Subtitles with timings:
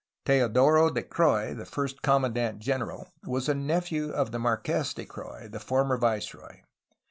[0.25, 5.47] Teodoro de Croix, the first commandant general, was a nephew of the Marques de Croix,
[5.47, 6.61] the former viceroy.